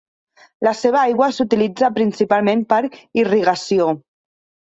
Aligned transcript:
La 0.67 0.71
seva 0.77 0.97
aigua 1.09 1.27
s'utilitza 1.35 1.91
principalment 1.99 2.63
per 2.73 2.79
irrigació. 3.25 3.93